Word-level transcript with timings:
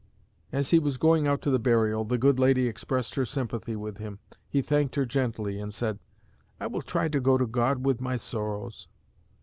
As 0.51 0.71
he 0.71 0.79
was 0.79 0.97
going 0.97 1.27
out 1.27 1.43
to 1.43 1.51
the 1.51 1.59
burial, 1.59 2.03
the 2.03 2.17
good 2.17 2.39
lady 2.39 2.67
expressed 2.67 3.13
her 3.13 3.23
sympathy 3.23 3.75
with 3.75 3.99
him. 3.99 4.17
He 4.49 4.63
thanked 4.63 4.95
her 4.95 5.05
gently, 5.05 5.59
and 5.59 5.71
said, 5.71 5.99
'I 6.59 6.65
will 6.67 6.81
try 6.81 7.07
to 7.07 7.19
go 7.19 7.37
to 7.37 7.45
God 7.45 7.85
with 7.85 8.01
my 8.01 8.15
sorrows.' 8.15 8.87